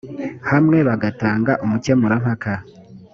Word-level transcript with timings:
hamwe 0.49 0.77
bagatanga 0.87 1.51
umukemurampaka 1.63 2.51